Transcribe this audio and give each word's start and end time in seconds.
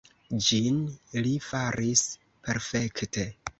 Ĝin 0.45 0.79
li 1.27 1.35
faris 1.49 2.03
perfekte. 2.49 3.31